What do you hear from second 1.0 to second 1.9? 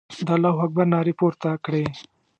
پورته کړې.